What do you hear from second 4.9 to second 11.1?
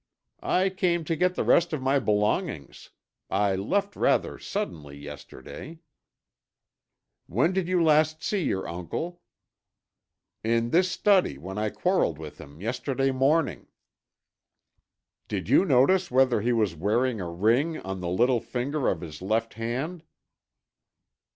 yesterday." "When did you last see your uncle?" "In this